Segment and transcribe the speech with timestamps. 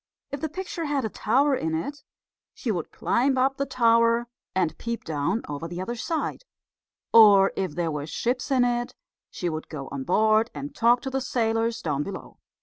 [0.31, 2.01] If the picture had a tower in it,
[2.55, 6.41] she would climb up the tower and peep down over the other side;
[7.13, 8.95] or if there were ships in it
[9.29, 12.39] she would go on board and talk to the sailors down below.